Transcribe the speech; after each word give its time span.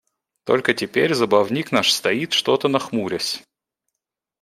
Только 0.45 0.73
теперь 0.73 1.13
забавник 1.13 1.71
наш 1.71 1.91
стоит 1.93 2.33
что-то 2.33 2.67
нахмурясь. 2.67 3.43